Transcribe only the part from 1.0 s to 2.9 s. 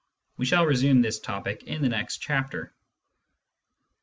this topic in the next chapter.